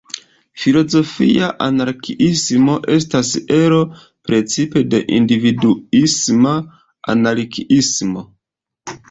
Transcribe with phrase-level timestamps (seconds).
[0.59, 3.83] Filozofia anarkiismo "estas ero
[4.31, 6.57] precipe de individuisma
[7.17, 8.27] anarkiismo.